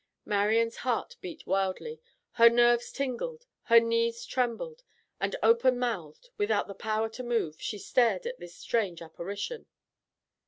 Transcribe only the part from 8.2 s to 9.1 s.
at this strange